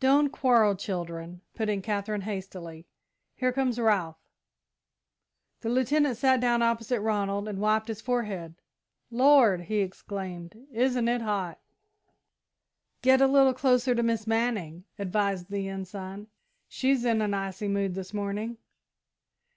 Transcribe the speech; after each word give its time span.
"Don't 0.00 0.30
quarrel, 0.30 0.74
children," 0.74 1.40
put 1.54 1.68
in 1.68 1.82
Katherine, 1.82 2.22
hastily. 2.22 2.88
"Here 3.36 3.52
comes 3.52 3.78
Ralph." 3.78 4.16
The 5.60 5.68
Lieutenant 5.68 6.16
sat 6.16 6.40
down 6.40 6.62
opposite 6.62 6.98
Ronald 7.00 7.46
and 7.46 7.60
wiped 7.60 7.86
his 7.86 8.00
forehead. 8.00 8.56
"Lord!" 9.08 9.60
he 9.60 9.82
exclaimed, 9.82 10.66
"isn't 10.72 11.06
it 11.06 11.22
hot!" 11.22 11.60
"Get 13.02 13.20
a 13.20 13.28
little 13.28 13.54
closer 13.54 13.94
to 13.94 14.02
Miss 14.02 14.26
Manning," 14.26 14.82
advised 14.98 15.48
the 15.48 15.68
Ensign. 15.68 16.26
"She's 16.66 17.04
in 17.04 17.22
an 17.22 17.32
icy 17.32 17.68
mood 17.68 17.94
this 17.94 18.12
morning." 18.12 18.56